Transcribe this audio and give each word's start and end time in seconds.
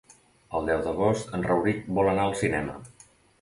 El 0.59 0.63
deu 0.69 0.79
d'agost 0.87 1.35
en 1.39 1.45
Rauric 1.49 1.85
vol 1.99 2.11
anar 2.15 2.25
al 2.31 2.35
cinema. 2.41 2.81